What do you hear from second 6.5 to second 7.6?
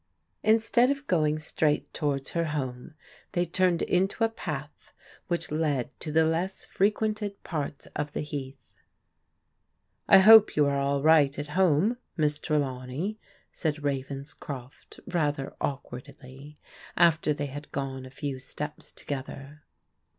frequented